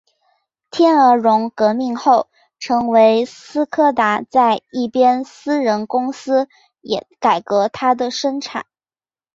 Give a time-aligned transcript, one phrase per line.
[0.71, 6.49] 天鹅绒革命后成为斯柯达在一边私人公司
[6.81, 8.65] 也改革它的生产。